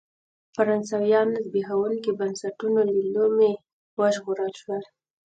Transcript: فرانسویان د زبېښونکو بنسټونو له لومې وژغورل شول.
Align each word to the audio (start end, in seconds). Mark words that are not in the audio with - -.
فرانسویان 0.55 1.27
د 1.31 1.37
زبېښونکو 1.45 2.11
بنسټونو 2.19 2.79
له 2.93 3.01
لومې 3.15 3.53
وژغورل 3.99 4.53
شول. 4.61 4.83